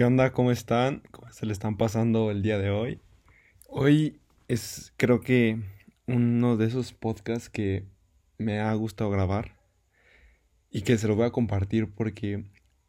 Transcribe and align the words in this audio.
¿Qué 0.00 0.06
onda? 0.06 0.32
¿Cómo 0.32 0.50
están? 0.50 1.02
¿Cómo 1.10 1.30
se 1.30 1.44
le 1.44 1.52
están 1.52 1.76
pasando 1.76 2.30
el 2.30 2.40
día 2.40 2.56
de 2.56 2.70
hoy? 2.70 3.02
Hoy 3.68 4.18
es 4.48 4.94
creo 4.96 5.20
que 5.20 5.60
uno 6.06 6.56
de 6.56 6.64
esos 6.64 6.94
podcasts 6.94 7.50
que 7.50 7.84
me 8.38 8.60
ha 8.60 8.72
gustado 8.72 9.10
grabar 9.10 9.58
y 10.70 10.80
que 10.84 10.96
se 10.96 11.06
lo 11.06 11.16
voy 11.16 11.26
a 11.26 11.32
compartir 11.32 11.92
porque 11.92 12.46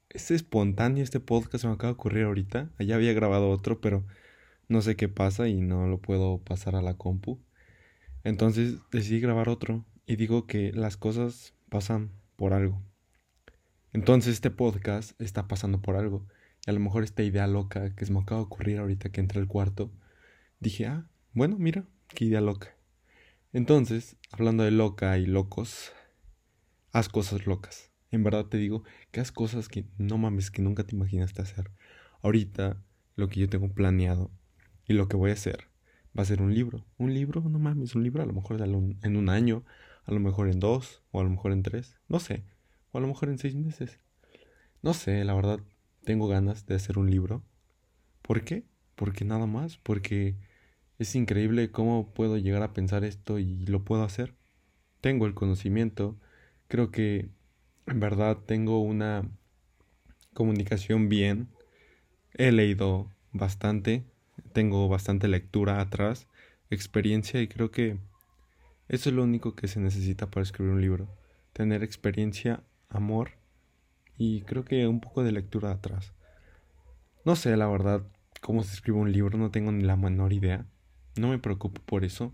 es 0.08 0.32
espontáneo 0.32 1.04
este 1.04 1.20
podcast 1.20 1.66
me 1.66 1.72
acaba 1.72 1.92
de 1.92 1.96
ocurrir 1.96 2.24
ahorita. 2.24 2.72
Allá 2.80 2.96
había 2.96 3.12
grabado 3.12 3.50
otro, 3.50 3.82
pero 3.82 4.06
no 4.70 4.82
sé 4.82 4.96
qué 4.96 5.10
pasa 5.10 5.50
y 5.50 5.60
no 5.60 5.90
lo 5.90 5.98
puedo 5.98 6.38
pasar 6.38 6.78
a 6.78 6.82
la 6.82 6.94
compu. 6.94 7.42
Entonces 8.24 8.78
decidí 8.90 9.20
grabar 9.20 9.50
otro 9.50 9.84
y 10.06 10.16
digo 10.16 10.48
que 10.48 10.72
las 10.72 10.96
cosas 10.96 11.56
pasan 11.68 12.12
por 12.38 12.54
algo. 12.54 12.82
Entonces 13.92 14.36
este 14.36 14.50
podcast 14.50 15.22
está 15.22 15.50
pasando 15.50 15.82
por 15.82 15.98
algo. 15.98 16.26
A 16.68 16.72
lo 16.72 16.80
mejor 16.80 17.04
esta 17.04 17.24
idea 17.24 17.48
loca 17.48 17.96
que 17.96 18.06
se 18.06 18.14
me 18.14 18.20
acaba 18.20 18.42
de 18.42 18.46
ocurrir 18.46 18.78
ahorita 18.78 19.12
que 19.12 19.20
entré 19.20 19.40
al 19.40 19.48
cuarto, 19.48 19.92
dije, 20.60 20.86
ah, 20.86 21.08
bueno, 21.34 21.58
mira, 21.58 21.86
qué 22.10 22.26
idea 22.26 22.42
loca. 22.42 22.76
Entonces, 23.54 24.16
hablando 24.32 24.64
de 24.64 24.72
loca 24.72 25.18
y 25.18 25.26
locos, 25.26 25.92
haz 26.92 27.10
cosas 27.10 27.48
locas. 27.48 27.92
En 28.12 28.24
verdad 28.24 28.46
te 28.46 28.58
digo 28.58 28.84
que 29.12 29.22
haz 29.22 29.32
cosas 29.32 29.70
que 29.70 29.86
no 29.98 30.18
mames, 30.18 30.52
que 30.52 30.62
nunca 30.62 30.84
te 30.84 30.96
imaginaste 30.96 31.42
hacer. 31.42 31.72
Ahorita, 32.22 32.84
lo 33.16 33.28
que 33.30 33.40
yo 33.40 33.50
tengo 33.50 33.70
planeado 33.74 34.32
y 34.86 34.94
lo 34.94 35.08
que 35.08 35.18
voy 35.18 35.32
a 35.32 35.34
hacer 35.34 35.68
va 36.18 36.24
a 36.24 36.26
ser 36.26 36.42
un 36.42 36.54
libro. 36.54 36.86
Un 36.98 37.14
libro, 37.14 37.42
no 37.42 37.60
mames, 37.60 37.96
un 37.96 38.04
libro 38.04 38.22
a 38.22 38.26
lo 38.26 38.34
mejor 38.34 38.62
en 38.62 39.18
un 39.18 39.30
año, 39.30 39.64
a 40.06 40.12
lo 40.12 40.20
mejor 40.20 40.50
en 40.50 40.60
dos, 40.60 41.02
o 41.12 41.20
a 41.20 41.24
lo 41.24 41.30
mejor 41.30 41.52
en 41.52 41.64
tres, 41.64 41.98
no 42.08 42.20
sé, 42.20 42.44
o 42.92 42.98
a 42.98 43.02
lo 43.02 43.08
mejor 43.08 43.30
en 43.30 43.38
seis 43.38 43.56
meses. 43.56 44.00
No 44.82 44.94
sé, 44.94 45.24
la 45.24 45.34
verdad, 45.34 45.60
tengo 46.04 46.28
ganas 46.28 46.66
de 46.66 46.76
hacer 46.76 46.98
un 46.98 47.10
libro. 47.10 47.44
¿Por 48.22 48.44
qué? 48.44 48.64
Porque 48.96 49.26
nada 49.26 49.46
más, 49.46 49.78
porque 49.78 50.36
es 51.00 51.16
increíble 51.16 51.72
cómo 51.72 52.14
puedo 52.14 52.38
llegar 52.38 52.64
a 52.64 52.74
pensar 52.74 53.04
esto 53.04 53.40
y 53.40 53.66
lo 53.66 53.84
puedo 53.84 54.04
hacer. 54.04 54.36
Tengo 55.02 55.26
el 55.26 55.34
conocimiento, 55.34 56.20
creo 56.68 56.92
que 56.92 57.30
en 57.88 58.00
verdad 58.00 58.38
tengo 58.46 58.82
una 58.82 59.30
comunicación 60.34 61.10
bien, 61.10 61.50
he 62.34 62.52
leído 62.52 63.12
bastante, 63.32 64.06
tengo 64.54 64.88
bastante 64.88 65.28
lectura 65.28 65.82
atrás, 65.82 66.28
experiencia 66.70 67.42
y 67.42 67.48
creo 67.48 67.72
que 67.72 67.98
eso 68.88 69.10
es 69.10 69.16
lo 69.16 69.24
único 69.24 69.56
que 69.56 69.68
se 69.68 69.80
necesita 69.80 70.30
para 70.30 70.44
escribir 70.44 70.74
un 70.74 70.82
libro, 70.82 71.08
tener 71.54 71.84
experiencia, 71.84 72.64
amor 72.90 73.41
y 74.24 74.42
creo 74.42 74.64
que 74.64 74.88
un 74.88 75.00
poco 75.00 75.24
de 75.24 75.32
lectura 75.32 75.72
atrás. 75.72 76.14
No 77.26 77.36
sé, 77.36 77.58
la 77.58 77.68
verdad, 77.68 78.04
cómo 78.40 78.62
se 78.62 78.72
escribe 78.76 79.00
un 79.00 79.12
libro, 79.12 79.36
no 79.40 79.50
tengo 79.50 79.72
ni 79.72 79.84
la 79.84 79.96
menor 79.96 80.32
idea. 80.32 80.68
No 81.18 81.30
me 81.30 81.40
preocupo 81.40 81.82
por 81.82 82.06
eso. 82.06 82.32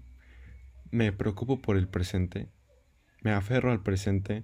Me 0.92 1.14
preocupo 1.14 1.62
por 1.62 1.78
el 1.78 1.88
presente. 1.88 2.50
Me 3.22 3.32
aferro 3.32 3.72
al 3.72 3.84
presente. 3.84 4.44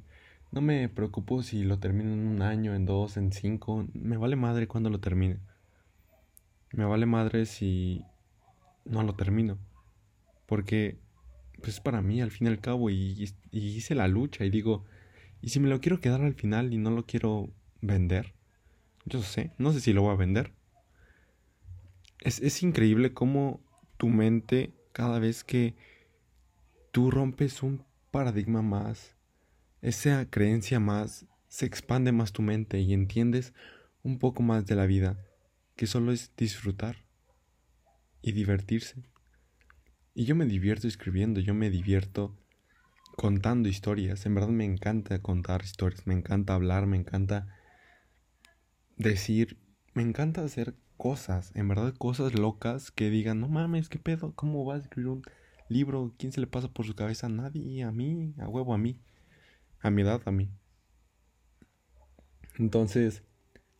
No 0.53 0.61
me 0.61 0.87
preocupo 0.87 1.43
si 1.43 1.63
lo 1.63 1.79
termino 1.79 2.13
en 2.13 2.25
un 2.25 2.41
año, 2.41 2.75
en 2.75 2.85
dos, 2.85 3.17
en 3.17 3.33
cinco. 3.33 3.87
Me 3.91 4.15
vale 4.15 4.37
madre 4.37 4.69
cuando 4.69 4.89
lo 4.89 5.01
termine. 5.01 5.39
Me 6.71 6.85
vale 6.85 7.05
madre 7.05 7.45
si 7.45 8.05
no 8.85 9.03
lo 9.03 9.15
termino. 9.15 9.57
Porque 10.45 10.97
pues 11.57 11.73
es 11.73 11.79
para 11.81 12.01
mí 12.01 12.21
al 12.21 12.31
fin 12.31 12.47
y 12.47 12.51
al 12.51 12.61
cabo 12.61 12.89
y 12.89 13.29
hice 13.51 13.95
la 13.95 14.07
lucha 14.07 14.45
y 14.45 14.49
digo, 14.49 14.85
y 15.43 15.49
si 15.49 15.59
me 15.59 15.67
lo 15.67 15.81
quiero 15.81 15.99
quedar 15.99 16.21
al 16.21 16.35
final 16.35 16.73
y 16.73 16.77
no 16.77 16.89
lo 16.89 17.05
quiero 17.05 17.53
vender, 17.81 18.33
yo 19.05 19.21
sé, 19.21 19.51
no 19.57 19.73
sé 19.73 19.81
si 19.81 19.91
lo 19.91 20.03
voy 20.03 20.13
a 20.13 20.17
vender. 20.17 20.53
Es, 22.21 22.39
es 22.39 22.63
increíble 22.63 23.13
cómo 23.13 23.59
tu 23.97 24.07
mente, 24.07 24.73
cada 24.93 25.19
vez 25.19 25.43
que 25.43 25.75
tú 26.93 27.11
rompes 27.11 27.61
un 27.61 27.83
paradigma 28.09 28.61
más, 28.61 29.17
esa 29.81 30.29
creencia 30.29 30.79
más, 30.79 31.25
se 31.49 31.65
expande 31.65 32.13
más 32.13 32.31
tu 32.31 32.41
mente 32.41 32.79
y 32.79 32.93
entiendes 32.93 33.53
un 34.01 34.19
poco 34.19 34.43
más 34.43 34.65
de 34.65 34.75
la 34.75 34.85
vida, 34.85 35.27
que 35.75 35.87
solo 35.87 36.13
es 36.13 36.31
disfrutar 36.37 37.03
y 38.21 38.31
divertirse. 38.31 39.03
Y 40.15 40.23
yo 40.23 40.35
me 40.35 40.45
divierto 40.45 40.87
escribiendo, 40.87 41.41
yo 41.41 41.53
me 41.53 41.69
divierto 41.69 42.39
contando 43.15 43.69
historias. 43.69 44.25
En 44.25 44.35
verdad 44.35 44.49
me 44.49 44.65
encanta 44.65 45.19
contar 45.21 45.63
historias, 45.63 46.05
me 46.07 46.13
encanta 46.13 46.53
hablar, 46.53 46.85
me 46.85 46.97
encanta 46.97 47.47
decir, 48.97 49.57
me 49.93 50.03
encanta 50.03 50.43
hacer 50.43 50.75
cosas, 50.97 51.51
en 51.55 51.67
verdad 51.67 51.93
cosas 51.95 52.33
locas 52.33 52.91
que 52.91 53.09
digan, 53.09 53.39
no 53.39 53.49
mames, 53.49 53.89
¿qué 53.89 53.99
pedo? 53.99 54.33
¿Cómo 54.35 54.63
vas 54.65 54.79
a 54.79 54.83
escribir 54.83 55.09
un 55.09 55.23
libro? 55.69 56.13
¿Quién 56.17 56.31
se 56.31 56.41
le 56.41 56.47
pasa 56.47 56.69
por 56.69 56.85
su 56.85 56.95
cabeza? 56.95 57.29
Nadie, 57.29 57.83
a 57.83 57.91
mí, 57.91 58.33
a 58.39 58.47
huevo, 58.47 58.73
a 58.73 58.77
mí. 58.77 58.99
A 59.81 59.89
mi 59.89 60.01
edad, 60.01 60.21
a 60.25 60.31
mí. 60.31 60.49
Entonces, 62.57 63.23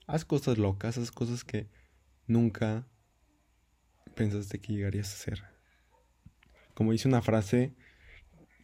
haz 0.08 0.26
cosas 0.26 0.58
locas, 0.58 0.98
haz 0.98 1.12
cosas 1.12 1.44
que 1.44 1.70
nunca 2.28 2.88
pensaste 4.16 4.60
que 4.60 4.74
llegarías 4.74 5.12
a 5.12 5.16
hacer. 5.16 5.44
Como 6.74 6.92
dice 6.92 7.08
una 7.08 7.22
frase 7.22 7.76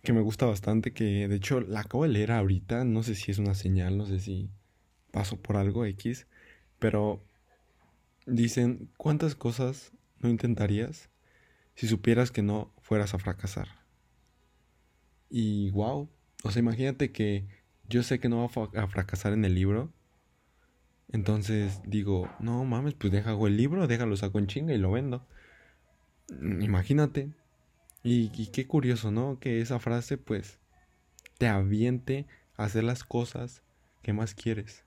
que 0.01 0.13
me 0.13 0.21
gusta 0.21 0.45
bastante, 0.45 0.93
que 0.93 1.27
de 1.27 1.35
hecho 1.35 1.61
la 1.61 1.81
acabo 1.81 2.03
de 2.03 2.09
leer 2.09 2.31
ahorita, 2.31 2.85
no 2.85 3.03
sé 3.03 3.15
si 3.15 3.31
es 3.31 3.37
una 3.37 3.53
señal, 3.53 3.97
no 3.97 4.05
sé 4.05 4.19
si 4.19 4.49
paso 5.11 5.37
por 5.37 5.57
algo 5.57 5.85
X, 5.85 6.27
pero 6.79 7.21
dicen, 8.25 8.89
¿cuántas 8.97 9.35
cosas 9.35 9.91
no 10.19 10.29
intentarías 10.29 11.09
si 11.75 11.87
supieras 11.87 12.31
que 12.31 12.41
no 12.41 12.71
fueras 12.81 13.13
a 13.13 13.19
fracasar? 13.19 13.67
Y 15.29 15.71
wow, 15.71 16.09
o 16.43 16.51
sea, 16.51 16.59
imagínate 16.59 17.11
que 17.11 17.45
yo 17.87 18.03
sé 18.03 18.19
que 18.19 18.29
no 18.29 18.47
va 18.47 18.81
a 18.81 18.87
fracasar 18.87 19.33
en 19.33 19.45
el 19.45 19.55
libro, 19.55 19.91
entonces 21.11 21.81
digo, 21.85 22.29
no 22.39 22.63
mames, 22.65 22.93
pues 22.93 23.11
deja 23.11 23.31
el 23.31 23.57
libro, 23.57 23.87
déjalo 23.87 24.15
saco 24.15 24.39
en 24.39 24.47
chinga 24.47 24.73
y 24.73 24.77
lo 24.77 24.91
vendo. 24.91 25.25
Imagínate, 26.39 27.31
y, 28.03 28.47
qué 28.47 28.65
curioso, 28.65 29.11
¿no? 29.11 29.39
Que 29.39 29.61
esa 29.61 29.79
frase 29.79 30.17
pues 30.17 30.59
te 31.37 31.47
aviente 31.47 32.25
a 32.55 32.65
hacer 32.65 32.83
las 32.83 33.03
cosas 33.03 33.61
que 34.01 34.13
más 34.13 34.33
quieres. 34.33 34.85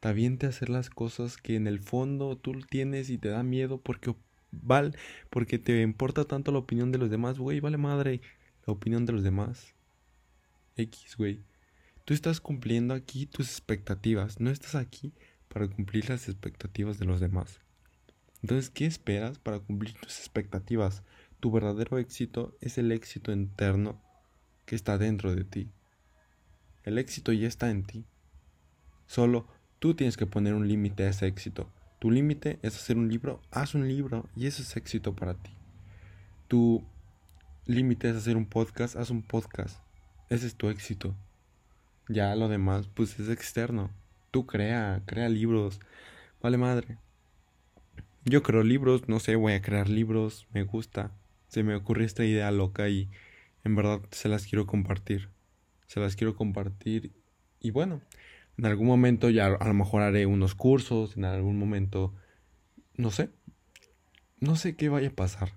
Te 0.00 0.08
aviente 0.08 0.46
a 0.46 0.48
hacer 0.48 0.70
las 0.70 0.88
cosas 0.88 1.36
que 1.36 1.56
en 1.56 1.66
el 1.66 1.80
fondo 1.80 2.36
tú 2.36 2.52
tienes 2.68 3.10
y 3.10 3.18
te 3.18 3.28
da 3.28 3.42
miedo 3.42 3.78
porque 3.78 4.14
val, 4.50 4.96
porque 5.28 5.58
te 5.58 5.82
importa 5.82 6.24
tanto 6.24 6.52
la 6.52 6.58
opinión 6.58 6.92
de 6.92 6.98
los 6.98 7.10
demás, 7.10 7.38
güey, 7.38 7.60
vale 7.60 7.76
madre 7.76 8.22
la 8.66 8.72
opinión 8.72 9.04
de 9.04 9.12
los 9.12 9.22
demás. 9.22 9.74
X, 10.76 11.16
güey. 11.16 11.40
Tú 12.06 12.14
estás 12.14 12.40
cumpliendo 12.40 12.94
aquí 12.94 13.26
tus 13.26 13.48
expectativas, 13.48 14.40
no 14.40 14.50
estás 14.50 14.74
aquí 14.74 15.12
para 15.48 15.68
cumplir 15.68 16.08
las 16.08 16.28
expectativas 16.28 16.98
de 16.98 17.04
los 17.04 17.20
demás. 17.20 17.60
Entonces, 18.42 18.70
¿qué 18.70 18.86
esperas 18.86 19.38
para 19.38 19.60
cumplir 19.60 19.94
tus 19.94 20.18
expectativas? 20.18 21.02
Tu 21.40 21.50
verdadero 21.50 21.98
éxito 21.98 22.54
es 22.60 22.76
el 22.76 22.92
éxito 22.92 23.32
interno 23.32 23.98
que 24.66 24.76
está 24.76 24.98
dentro 24.98 25.34
de 25.34 25.44
ti. 25.44 25.70
El 26.84 26.98
éxito 26.98 27.32
ya 27.32 27.48
está 27.48 27.70
en 27.70 27.82
ti. 27.82 28.04
Solo 29.06 29.48
tú 29.78 29.94
tienes 29.94 30.18
que 30.18 30.26
poner 30.26 30.52
un 30.52 30.68
límite 30.68 31.04
a 31.04 31.08
ese 31.08 31.26
éxito. 31.26 31.72
Tu 31.98 32.10
límite 32.10 32.58
es 32.60 32.76
hacer 32.76 32.98
un 32.98 33.08
libro, 33.08 33.40
haz 33.50 33.74
un 33.74 33.88
libro 33.88 34.28
y 34.36 34.46
eso 34.46 34.62
es 34.62 34.76
éxito 34.76 35.16
para 35.16 35.32
ti. 35.32 35.50
Tu 36.46 36.84
límite 37.64 38.10
es 38.10 38.16
hacer 38.16 38.36
un 38.36 38.46
podcast, 38.46 38.96
haz 38.96 39.08
un 39.08 39.22
podcast. 39.22 39.80
Ese 40.28 40.46
es 40.46 40.56
tu 40.56 40.68
éxito. 40.68 41.16
Ya 42.06 42.34
lo 42.34 42.48
demás 42.48 42.86
pues 42.92 43.18
es 43.18 43.30
externo. 43.30 43.90
Tú 44.30 44.46
crea, 44.46 45.02
crea 45.06 45.30
libros. 45.30 45.80
Vale 46.42 46.58
madre. 46.58 46.98
Yo 48.26 48.42
creo 48.42 48.62
libros, 48.62 49.08
no 49.08 49.20
sé, 49.20 49.36
voy 49.36 49.54
a 49.54 49.62
crear 49.62 49.88
libros, 49.88 50.46
me 50.52 50.64
gusta 50.64 51.12
se 51.50 51.64
me 51.64 51.74
ocurrió 51.74 52.06
esta 52.06 52.24
idea 52.24 52.50
loca 52.52 52.88
y 52.88 53.10
en 53.64 53.74
verdad 53.74 54.00
se 54.12 54.28
las 54.28 54.46
quiero 54.46 54.66
compartir. 54.66 55.28
Se 55.86 55.98
las 55.98 56.14
quiero 56.14 56.36
compartir 56.36 57.12
y 57.58 57.72
bueno, 57.72 58.00
en 58.56 58.66
algún 58.66 58.86
momento 58.86 59.30
ya 59.30 59.46
a 59.46 59.66
lo 59.66 59.74
mejor 59.74 60.02
haré 60.02 60.26
unos 60.26 60.54
cursos, 60.54 61.16
en 61.16 61.24
algún 61.24 61.58
momento, 61.58 62.14
no 62.96 63.10
sé, 63.10 63.30
no 64.38 64.54
sé 64.54 64.76
qué 64.76 64.88
vaya 64.88 65.08
a 65.08 65.12
pasar. 65.12 65.54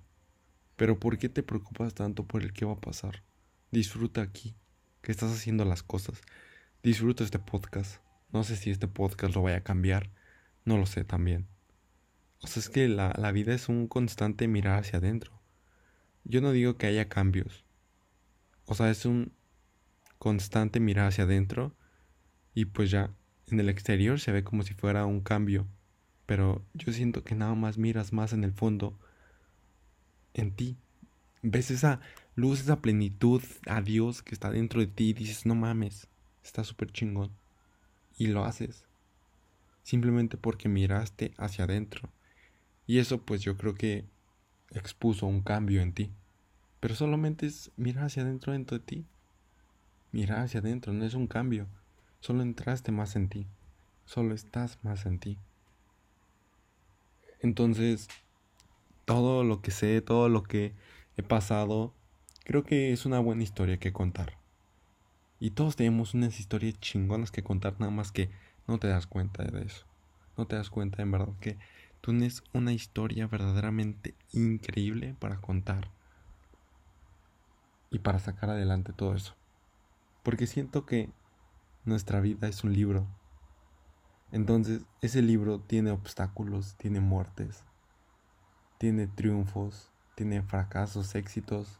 Pero 0.75 0.99
¿por 0.99 1.19
qué 1.19 1.29
te 1.29 1.43
preocupas 1.43 1.93
tanto 1.93 2.25
por 2.25 2.41
el 2.41 2.53
qué 2.53 2.65
va 2.65 2.73
a 2.73 2.81
pasar? 2.81 3.23
Disfruta 3.71 4.23
aquí, 4.23 4.55
que 5.01 5.11
estás 5.11 5.31
haciendo 5.31 5.63
las 5.63 5.83
cosas. 5.83 6.21
Disfruta 6.81 7.23
este 7.23 7.37
podcast. 7.37 8.01
No 8.31 8.43
sé 8.43 8.55
si 8.55 8.71
este 8.71 8.87
podcast 8.87 9.35
lo 9.35 9.43
vaya 9.43 9.57
a 9.57 9.63
cambiar. 9.63 10.09
No 10.65 10.77
lo 10.79 10.87
sé 10.87 11.05
también. 11.05 11.47
O 12.41 12.47
sea, 12.47 12.61
es 12.61 12.69
que 12.69 12.87
la, 12.87 13.13
la 13.17 13.31
vida 13.31 13.53
es 13.53 13.69
un 13.69 13.87
constante 13.87 14.47
mirar 14.47 14.79
hacia 14.79 14.97
adentro. 14.97 15.42
Yo 16.25 16.41
no 16.41 16.51
digo 16.51 16.77
que 16.77 16.87
haya 16.87 17.09
cambios. 17.09 17.65
O 18.65 18.75
sea, 18.75 18.89
es 18.89 19.05
un 19.05 19.33
constante 20.19 20.79
mirar 20.79 21.07
hacia 21.07 21.25
adentro 21.25 21.75
y 22.53 22.65
pues 22.65 22.91
ya 22.91 23.13
en 23.47 23.59
el 23.59 23.69
exterior 23.69 24.19
se 24.19 24.31
ve 24.31 24.43
como 24.43 24.63
si 24.63 24.73
fuera 24.73 25.05
un 25.05 25.21
cambio. 25.21 25.67
pero 26.25 26.65
yo 26.73 26.93
siento 26.93 27.23
que 27.23 27.35
nada 27.35 27.53
más 27.53 27.77
miras 27.77 28.13
más 28.13 28.31
en 28.33 28.45
el 28.45 28.53
fondo, 28.53 28.97
en 30.33 30.55
ti. 30.55 30.77
Ves 31.41 31.69
esa 31.71 31.99
luz, 32.35 32.61
esa 32.61 32.81
plenitud 32.81 33.43
a 33.67 33.81
Dios 33.81 34.21
que 34.23 34.33
está 34.33 34.49
dentro 34.49 34.79
de 34.79 34.87
ti 34.87 35.09
y 35.09 35.13
dices, 35.13 35.45
no 35.45 35.55
mames, 35.55 36.07
está 36.43 36.63
súper 36.63 36.91
chingón. 36.91 37.31
Y 38.17 38.27
lo 38.27 38.45
haces. 38.45 38.85
Simplemente 39.83 40.37
porque 40.37 40.69
miraste 40.69 41.33
hacia 41.37 41.65
adentro. 41.65 42.09
Y 42.87 42.99
eso 42.99 43.21
pues 43.21 43.41
yo 43.41 43.57
creo 43.57 43.75
que 43.75 44.05
expuso 44.73 45.25
un 45.25 45.41
cambio 45.41 45.81
en 45.81 45.93
ti. 45.93 46.11
Pero 46.79 46.95
solamente 46.95 47.45
es 47.45 47.71
mirar 47.77 48.05
hacia 48.05 48.23
adentro 48.23 48.53
dentro 48.53 48.77
de 48.77 48.83
ti. 48.83 49.05
Mirar 50.11 50.41
hacia 50.41 50.59
adentro, 50.59 50.93
no 50.93 51.05
es 51.05 51.13
un 51.13 51.27
cambio. 51.27 51.67
Solo 52.19 52.41
entraste 52.41 52.91
más 52.91 53.15
en 53.15 53.29
ti. 53.29 53.47
Solo 54.05 54.33
estás 54.33 54.79
más 54.83 55.05
en 55.05 55.19
ti. 55.19 55.37
Entonces, 57.41 58.07
todo 59.05 59.43
lo 59.43 59.61
que 59.61 59.71
sé, 59.71 60.01
todo 60.01 60.29
lo 60.29 60.43
que 60.43 60.73
he 61.17 61.23
pasado, 61.23 61.93
creo 62.43 62.63
que 62.63 62.91
es 62.93 63.05
una 63.05 63.19
buena 63.19 63.43
historia 63.43 63.77
que 63.77 63.93
contar. 63.93 64.37
Y 65.39 65.51
todos 65.51 65.75
tenemos 65.75 66.13
unas 66.13 66.39
historias 66.39 66.79
chingonas 66.79 67.31
que 67.31 67.43
contar, 67.43 67.75
nada 67.79 67.91
más 67.91 68.11
que 68.11 68.29
no 68.67 68.79
te 68.79 68.87
das 68.87 69.07
cuenta 69.07 69.43
de 69.43 69.63
eso. 69.63 69.85
No 70.37 70.47
te 70.47 70.55
das 70.55 70.69
cuenta 70.69 71.01
en 71.01 71.11
verdad 71.11 71.33
que 71.41 71.57
tienes 72.03 72.43
una 72.51 72.73
historia 72.73 73.27
verdaderamente 73.27 74.13
increíble 74.33 75.15
para 75.19 75.39
contar. 75.39 75.89
Y 77.89 77.99
para 77.99 78.19
sacar 78.19 78.49
adelante 78.49 78.91
todo 78.91 79.15
eso. 79.15 79.35
Porque 80.21 80.45
siento 80.45 80.85
que 80.85 81.09
nuestra 81.85 82.19
vida 82.19 82.47
es 82.47 82.63
un 82.63 82.73
libro. 82.73 83.07
Entonces, 84.31 84.81
ese 85.01 85.21
libro 85.21 85.59
tiene 85.61 85.91
obstáculos, 85.91 86.75
tiene 86.75 86.99
muertes, 86.99 87.63
tiene 88.79 89.07
triunfos, 89.07 89.91
tiene 90.15 90.41
fracasos, 90.41 91.15
éxitos. 91.15 91.79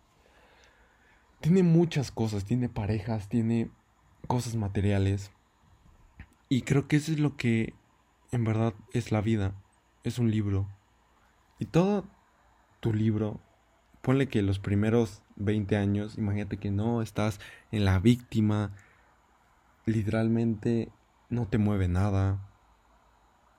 Tiene 1.42 1.64
muchas 1.64 2.12
cosas, 2.12 2.46
tiene 2.46 2.70
parejas, 2.70 3.28
tiene 3.28 3.72
cosas 4.28 4.56
materiales. 4.56 5.32
Y 6.48 6.62
creo 6.62 6.88
que 6.88 6.96
eso 6.96 7.12
es 7.12 7.20
lo 7.20 7.36
que 7.36 7.74
en 8.32 8.46
verdad 8.46 8.74
es 8.94 9.12
la 9.12 9.20
vida. 9.20 9.54
Es 10.04 10.20
un 10.20 10.30
libro. 10.30 10.68
Y 11.60 11.66
todo 11.66 12.06
tu 12.82 12.94
libro, 12.94 13.40
ponle 14.02 14.28
que 14.28 14.42
los 14.42 14.60
primeros 14.60 15.24
20 15.38 15.78
años, 15.78 16.18
imagínate 16.18 16.58
que 16.58 16.72
no 16.72 17.02
estás 17.02 17.40
en 17.72 17.86
la 17.86 18.00
víctima, 18.00 18.72
literalmente 19.86 20.92
no 21.30 21.48
te 21.48 21.58
mueve 21.58 21.88
nada, 21.88 22.40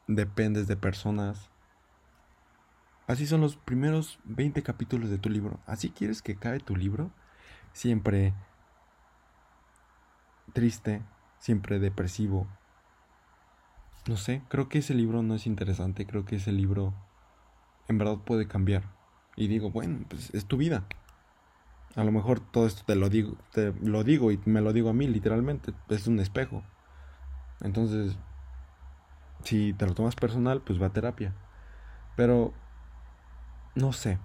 dependes 0.07 0.67
de 0.67 0.77
personas. 0.77 1.51
Así 3.07 3.27
son 3.27 3.41
los 3.41 3.57
primeros 3.57 4.19
20 4.25 4.63
capítulos 4.63 5.11
de 5.11 5.19
tu 5.19 5.31
libro. 5.31 5.61
Así 5.67 5.91
quieres 5.91 6.21
que 6.21 6.33
acabe 6.33 6.61
tu 6.61 6.77
libro, 6.77 7.11
siempre 7.73 8.35
triste, 10.53 11.03
siempre 11.39 11.79
depresivo. 11.79 12.47
No 14.07 14.19
sé, 14.19 14.43
creo 14.49 14.69
que 14.69 14.79
ese 14.79 14.93
libro 14.93 15.23
no 15.23 15.35
es 15.35 15.47
interesante, 15.47 16.07
creo 16.07 16.27
que 16.27 16.37
ese 16.37 16.53
libro 16.53 16.93
en 17.89 17.97
verdad 17.97 18.19
puede 18.19 18.47
cambiar. 18.47 18.85
Y 19.35 19.49
digo, 19.49 19.71
bueno, 19.71 20.05
pues 20.09 20.33
es 20.35 20.45
tu 20.45 20.59
vida. 20.59 20.87
A 21.97 22.05
lo 22.05 22.13
mejor 22.13 22.41
todo 22.41 22.67
esto 22.67 22.83
te 22.85 22.97
lo 22.97 23.09
digo, 23.09 23.39
te 23.53 23.73
lo 23.81 24.05
digo 24.05 24.31
y 24.31 24.39
me 24.45 24.61
lo 24.61 24.75
digo 24.75 24.91
a 24.91 24.93
mí 24.93 25.07
literalmente, 25.07 25.73
es 25.89 26.07
un 26.07 26.21
espejo. 26.21 26.63
Entonces, 27.63 28.19
si 29.43 29.73
te 29.73 29.87
lo 29.87 29.95
tomas 29.95 30.17
personal, 30.17 30.61
pues 30.61 30.81
va 30.81 30.87
a 30.87 30.93
terapia. 30.93 31.35
Pero 32.15 32.53
no 33.75 33.95
sé, 33.95 34.19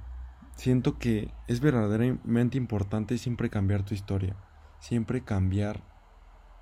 siento 0.56 1.00
que 1.00 1.32
es 1.48 1.62
verdaderamente 1.62 2.58
importante 2.58 3.18
siempre 3.18 3.50
cambiar 3.50 3.84
tu 3.84 3.94
historia, 3.94 4.36
siempre 4.80 5.24
cambiar 5.24 5.84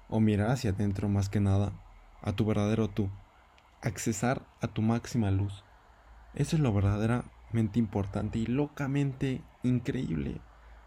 o 0.08 0.20
mirar 0.20 0.52
hacia 0.52 0.70
adentro 0.70 1.10
más 1.10 1.30
que 1.30 1.40
nada 1.40 1.74
a 2.22 2.34
tu 2.34 2.46
verdadero 2.46 2.90
tú, 2.90 3.10
accesar 3.82 4.46
a 4.62 4.68
tu 4.68 4.82
máxima 4.82 5.32
luz. 5.32 5.64
Eso 6.34 6.56
es 6.56 6.62
lo 6.62 6.74
verdaderamente 6.74 7.80
importante 7.80 8.40
y 8.40 8.46
locamente 8.46 9.42
increíble. 9.64 10.42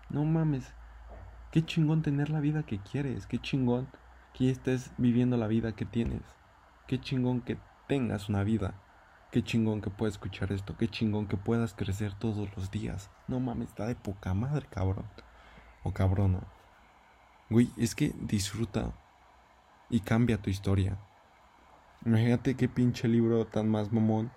No 0.08 0.24
mames. 0.24 0.72
Qué 1.50 1.64
chingón 1.64 2.02
tener 2.02 2.30
la 2.30 2.40
vida 2.40 2.62
que 2.62 2.78
quieres. 2.78 3.26
Qué 3.26 3.38
chingón 3.38 3.88
que 4.34 4.50
estés 4.50 4.92
viviendo 4.98 5.36
la 5.36 5.48
vida 5.48 5.72
que 5.72 5.84
tienes. 5.84 6.22
Qué 6.86 7.00
chingón 7.00 7.40
que 7.40 7.58
tengas 7.88 8.28
una 8.28 8.44
vida. 8.44 8.74
Qué 9.32 9.42
chingón 9.42 9.80
que 9.80 9.90
puedas 9.90 10.14
escuchar 10.14 10.52
esto. 10.52 10.76
Qué 10.76 10.88
chingón 10.88 11.26
que 11.26 11.36
puedas 11.36 11.74
crecer 11.74 12.14
todos 12.14 12.48
los 12.56 12.70
días. 12.70 13.10
No 13.26 13.40
mames, 13.40 13.68
está 13.68 13.86
de 13.86 13.96
poca 13.96 14.34
madre, 14.34 14.66
cabrón. 14.70 15.06
O 15.82 15.92
cabrona. 15.92 16.40
Güey, 17.48 17.70
es 17.76 17.94
que 17.94 18.14
disfruta 18.20 18.92
y 19.88 20.00
cambia 20.00 20.40
tu 20.40 20.50
historia. 20.50 20.98
Imagínate 22.04 22.54
qué 22.54 22.68
pinche 22.68 23.08
libro 23.08 23.46
tan 23.46 23.68
más 23.68 23.92
mamón. 23.92 24.30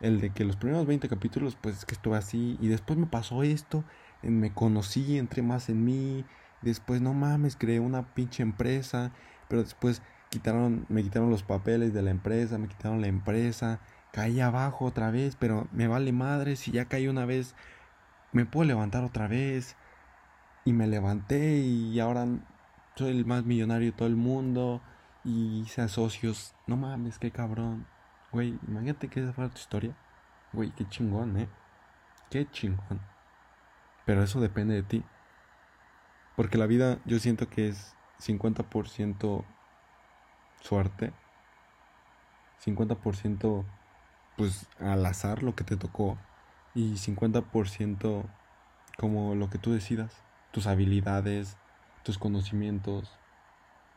El 0.00 0.20
de 0.20 0.30
que 0.30 0.44
los 0.44 0.56
primeros 0.56 0.86
20 0.86 1.08
capítulos, 1.08 1.56
pues 1.60 1.78
es 1.78 1.84
que 1.84 1.94
estuve 1.94 2.16
así. 2.16 2.56
Y 2.60 2.68
después 2.68 2.98
me 2.98 3.06
pasó 3.06 3.42
esto 3.42 3.84
me 4.22 4.52
conocí, 4.52 5.18
entré 5.18 5.42
más 5.42 5.68
en 5.68 5.84
mí, 5.84 6.24
después 6.62 7.00
no 7.00 7.14
mames, 7.14 7.56
creé 7.56 7.80
una 7.80 8.14
pinche 8.14 8.42
empresa, 8.42 9.12
pero 9.48 9.62
después 9.62 10.02
quitaron, 10.28 10.86
me 10.88 11.02
quitaron 11.02 11.30
los 11.30 11.42
papeles 11.42 11.94
de 11.94 12.02
la 12.02 12.10
empresa, 12.10 12.58
me 12.58 12.68
quitaron 12.68 13.00
la 13.00 13.06
empresa, 13.06 13.80
caí 14.12 14.40
abajo 14.40 14.84
otra 14.84 15.10
vez, 15.10 15.36
pero 15.36 15.68
me 15.72 15.88
vale 15.88 16.12
madre, 16.12 16.56
si 16.56 16.70
ya 16.72 16.84
caí 16.86 17.08
una 17.08 17.24
vez, 17.24 17.54
me 18.32 18.44
puedo 18.44 18.66
levantar 18.66 19.04
otra 19.04 19.26
vez, 19.26 19.76
y 20.64 20.72
me 20.72 20.86
levanté 20.86 21.58
y 21.58 21.98
ahora 22.00 22.26
soy 22.94 23.10
el 23.12 23.24
más 23.24 23.44
millonario 23.44 23.92
de 23.92 23.96
todo 23.96 24.08
el 24.08 24.16
mundo, 24.16 24.82
y 25.24 25.60
hice 25.60 25.88
socios, 25.88 26.54
no 26.66 26.76
mames, 26.76 27.18
qué 27.18 27.30
cabrón, 27.30 27.86
güey, 28.32 28.58
imagínate 28.66 29.08
que 29.08 29.20
esa 29.20 29.32
fuera 29.32 29.50
tu 29.50 29.58
historia, 29.58 29.96
güey, 30.52 30.70
qué 30.72 30.88
chingón, 30.88 31.36
eh, 31.38 31.48
qué 32.30 32.48
chingón. 32.50 33.00
Pero 34.06 34.22
eso 34.22 34.40
depende 34.40 34.74
de 34.74 34.82
ti. 34.82 35.04
Porque 36.36 36.58
la 36.58 36.66
vida 36.66 36.98
yo 37.04 37.18
siento 37.18 37.48
que 37.48 37.68
es 37.68 37.94
50% 38.18 39.44
suerte, 40.60 41.12
50% 42.64 43.64
pues 44.36 44.68
al 44.78 45.04
azar 45.04 45.42
lo 45.42 45.54
que 45.54 45.64
te 45.64 45.76
tocó 45.76 46.18
y 46.74 46.94
50% 46.94 48.24
como 48.96 49.34
lo 49.34 49.50
que 49.50 49.58
tú 49.58 49.72
decidas, 49.72 50.22
tus 50.50 50.66
habilidades, 50.66 51.56
tus 52.02 52.18
conocimientos, 52.18 53.18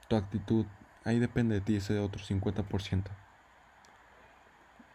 tu 0.07 0.15
actitud, 0.15 0.65
ahí 1.05 1.19
depende 1.19 1.55
de 1.55 1.61
ti 1.61 1.75
ese 1.75 1.99
otro 1.99 2.21
50%. 2.21 3.03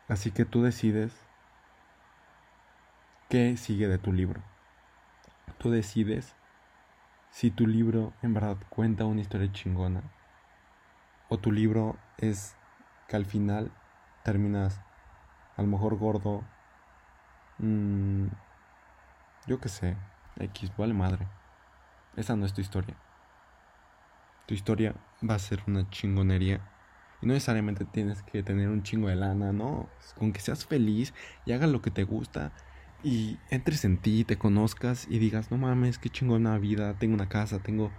Así 0.09 0.31
que 0.31 0.45
tú 0.45 0.62
decides 0.62 1.12
qué 3.29 3.57
sigue 3.57 3.88
de 3.88 3.99
tu 3.99 4.12
libro. 4.12 4.43
Tú 5.59 5.71
decides 5.71 6.35
si 7.31 7.50
tu 7.50 7.67
libro 7.67 8.12
en 8.23 8.33
verdad 8.33 8.57
cuenta 8.71 9.05
una 9.05 9.21
historia 9.21 9.53
chingona 9.53 10.03
o 11.29 11.38
tu 11.38 11.53
libro 11.53 11.99
es 12.17 12.57
que 13.07 13.17
al 13.17 13.27
final 13.27 13.71
terminas 14.23 14.81
a 15.57 15.62
lo 15.62 15.69
mejor 15.69 15.97
gordo. 15.97 16.45
Mmm, 17.59 18.29
yo 19.47 19.61
qué 19.61 19.69
sé, 19.69 19.97
X, 20.37 20.75
vale 20.77 20.95
madre. 20.95 21.27
Esa 22.17 22.37
no 22.37 22.47
es 22.47 22.55
tu 22.55 22.61
historia. 22.61 22.97
Tu 24.47 24.55
historia 24.55 24.95
va 25.28 25.34
a 25.34 25.38
ser 25.38 25.62
una 25.66 25.88
chingonería. 25.90 26.60
Y 27.20 27.26
no 27.26 27.32
necesariamente 27.32 27.84
tienes 27.84 28.22
que 28.22 28.42
tener 28.42 28.68
un 28.68 28.82
chingo 28.82 29.08
de 29.08 29.16
lana, 29.16 29.52
no. 29.52 29.88
Con 30.16 30.32
que 30.32 30.40
seas 30.40 30.66
feliz 30.66 31.14
y 31.46 31.52
hagas 31.52 31.70
lo 31.70 31.82
que 31.82 31.90
te 31.90 32.04
gusta 32.04 32.52
y 33.02 33.38
entres 33.50 33.84
en 33.84 33.98
ti, 33.98 34.25
te 34.25 34.38
conozcas 34.38 35.06
y 35.08 35.18
digas, 35.18 35.50
no 35.50 35.56
mames, 35.56 35.98
qué 35.98 36.10
chingona 36.10 36.58
vida, 36.58 36.94
tengo 36.98 37.14
una 37.14 37.28
casa, 37.28 37.60
tengo 37.60 37.92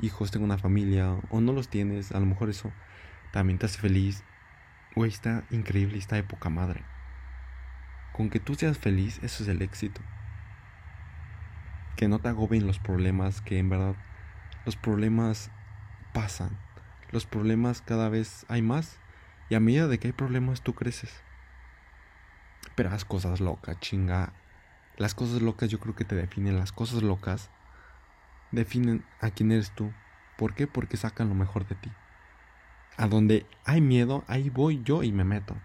hijos, 0.00 0.30
tengo 0.30 0.44
una 0.44 0.58
familia, 0.58 1.20
o 1.30 1.40
no 1.40 1.52
los 1.52 1.68
tienes, 1.68 2.12
a 2.12 2.20
lo 2.20 2.26
mejor 2.26 2.50
eso 2.50 2.72
también 3.32 3.58
te 3.58 3.66
hace 3.66 3.78
feliz. 3.78 4.24
Güey, 4.96 5.10
está 5.10 5.44
increíble, 5.50 5.98
está 5.98 6.16
de 6.16 6.24
poca 6.24 6.50
madre. 6.50 6.82
Con 8.12 8.28
que 8.28 8.40
tú 8.40 8.54
seas 8.54 8.76
feliz, 8.76 9.20
eso 9.22 9.44
es 9.44 9.48
el 9.48 9.62
éxito. 9.62 10.00
Que 11.96 12.08
no 12.08 12.18
te 12.18 12.28
agobien 12.28 12.66
los 12.66 12.80
problemas, 12.80 13.40
que 13.40 13.58
en 13.58 13.68
verdad 13.68 13.94
los 14.64 14.76
problemas 14.76 15.52
pasan. 16.12 16.58
Los 17.10 17.26
problemas 17.26 17.82
cada 17.82 18.08
vez 18.08 18.44
hay 18.48 18.62
más. 18.62 18.98
Y 19.48 19.54
a 19.54 19.60
medida 19.60 19.88
de 19.88 19.98
que 19.98 20.08
hay 20.08 20.12
problemas, 20.12 20.62
tú 20.62 20.74
creces. 20.74 21.12
Pero 22.76 22.90
haz 22.90 23.04
cosas 23.04 23.40
locas, 23.40 23.78
chinga. 23.80 24.32
Las 24.96 25.14
cosas 25.14 25.42
locas 25.42 25.70
yo 25.70 25.80
creo 25.80 25.96
que 25.96 26.04
te 26.04 26.14
definen. 26.14 26.58
Las 26.58 26.72
cosas 26.72 27.02
locas 27.02 27.50
definen 28.52 29.04
a 29.20 29.30
quién 29.30 29.52
eres 29.52 29.70
tú. 29.72 29.92
¿Por 30.36 30.54
qué? 30.54 30.66
Porque 30.66 30.96
sacan 30.96 31.28
lo 31.28 31.34
mejor 31.34 31.66
de 31.66 31.74
ti. 31.74 31.90
A 32.96 33.06
donde 33.06 33.46
hay 33.64 33.80
miedo, 33.80 34.24
ahí 34.28 34.50
voy 34.50 34.82
yo 34.84 35.02
y 35.02 35.12
me 35.12 35.24
meto. 35.24 35.56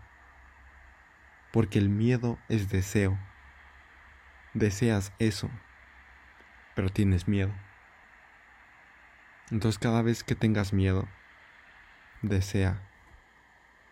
Porque 1.52 1.80
el 1.80 1.90
miedo 1.90 2.40
es 2.50 2.70
deseo. 2.70 3.18
Deseas 4.54 5.12
eso, 5.20 5.50
pero 6.76 6.90
tienes 6.90 7.28
miedo. 7.28 7.54
Entonces 9.52 9.80
cada 9.80 10.02
vez 10.02 10.24
que 10.24 10.36
tengas 10.36 10.74
miedo, 10.74 11.08
desea. 12.22 12.82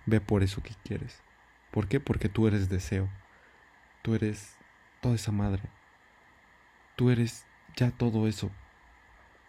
Ve 0.05 0.19
por 0.19 0.43
eso 0.43 0.61
que 0.61 0.73
quieres. 0.83 1.21
¿Por 1.71 1.87
qué? 1.87 1.99
Porque 1.99 2.29
tú 2.29 2.47
eres 2.47 2.69
deseo. 2.69 3.09
Tú 4.01 4.15
eres 4.15 4.57
toda 5.01 5.15
esa 5.15 5.31
madre. 5.31 5.63
Tú 6.95 7.09
eres 7.09 7.45
ya 7.75 7.91
todo 7.91 8.27
eso. 8.27 8.51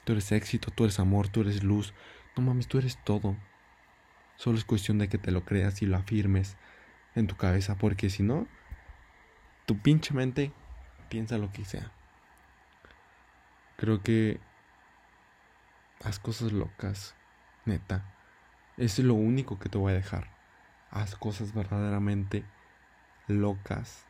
Tú 0.04 0.12
eres 0.12 0.30
éxito, 0.32 0.70
tú 0.70 0.84
eres 0.84 1.00
amor, 1.00 1.28
tú 1.28 1.40
eres 1.40 1.62
luz. 1.62 1.94
No 2.36 2.42
mames, 2.42 2.68
tú 2.68 2.78
eres 2.78 2.98
todo. 3.04 3.36
Solo 4.36 4.58
es 4.58 4.64
cuestión 4.64 4.98
de 4.98 5.08
que 5.08 5.18
te 5.18 5.30
lo 5.30 5.44
creas 5.44 5.82
y 5.82 5.86
lo 5.86 5.96
afirmes 5.96 6.56
en 7.14 7.26
tu 7.26 7.36
cabeza, 7.36 7.76
porque 7.76 8.10
si 8.10 8.22
no, 8.22 8.46
tu 9.66 9.78
pinche 9.78 10.12
mente 10.12 10.52
piensa 11.08 11.38
lo 11.38 11.52
que 11.52 11.64
sea. 11.64 11.92
Creo 13.76 14.02
que 14.02 14.40
haz 16.02 16.18
cosas 16.18 16.52
locas, 16.52 17.14
neta. 17.64 18.04
Es 18.76 18.98
lo 18.98 19.14
único 19.14 19.58
que 19.58 19.68
te 19.68 19.78
voy 19.78 19.92
a 19.92 19.96
dejar. 19.96 20.28
Haz 20.90 21.14
cosas 21.16 21.54
verdaderamente 21.54 22.44
locas, 23.26 24.04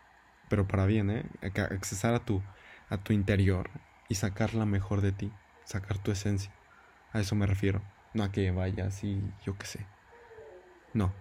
pero 0.48 0.66
para 0.66 0.86
bien, 0.86 1.10
¿eh? 1.10 1.24
Accesar 1.70 2.14
a 2.14 2.24
tu, 2.24 2.42
a 2.88 2.98
tu 2.98 3.12
interior 3.12 3.70
y 4.08 4.16
sacar 4.16 4.54
la 4.54 4.66
mejor 4.66 5.00
de 5.00 5.12
ti, 5.12 5.32
sacar 5.64 5.98
tu 5.98 6.10
esencia. 6.10 6.52
A 7.12 7.20
eso 7.20 7.34
me 7.34 7.46
refiero. 7.46 7.82
No 8.12 8.22
a 8.24 8.32
que 8.32 8.50
vayas 8.50 9.02
y 9.04 9.20
yo 9.44 9.56
qué 9.58 9.66
sé. 9.66 9.86
No. 10.92 11.12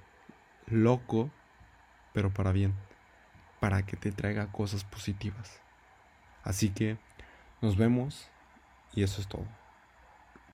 Loco, 0.68 1.32
pero 2.14 2.32
para 2.32 2.52
bien. 2.52 2.74
Para 3.60 3.86
que 3.86 3.98
te 3.98 4.12
traiga 4.12 4.52
cosas 4.52 4.84
positivas. 4.84 5.60
Así 6.44 6.70
que 6.70 6.98
nos 7.62 7.78
vemos 7.78 8.30
y 8.94 9.04
eso 9.04 9.22
es 9.22 9.28
todo. 9.28 9.48